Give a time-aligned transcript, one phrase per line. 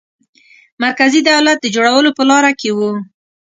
[0.83, 2.91] مرکزي دولت د جوړولو په لاره کې وو.